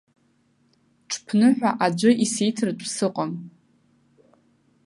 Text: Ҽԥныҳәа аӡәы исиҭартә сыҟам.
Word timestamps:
Ҽԥныҳәа 1.09 1.71
аӡәы 1.85 2.11
исиҭартә 2.25 2.85
сыҟам. 2.95 3.31